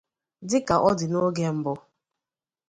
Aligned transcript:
dịka 0.49 0.75
ọ 0.87 0.89
dị 0.97 1.05
n'oge 1.11 1.45
mbụ 1.57 1.73